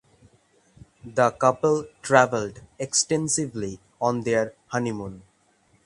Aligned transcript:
The 1.05 1.29
couple 1.29 1.85
travelled 2.01 2.63
extensively 2.79 3.79
on 4.01 4.21
their 4.21 4.55
honeymoon. 4.69 5.21